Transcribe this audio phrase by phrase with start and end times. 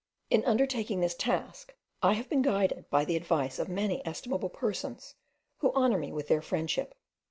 [0.31, 5.13] In undertaking this task, I have been guided by the advice of many estimable persons,
[5.57, 6.95] who honour me with their friendship.